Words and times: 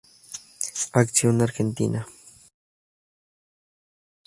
Acción 1.01 1.35
Argentina 1.47 2.01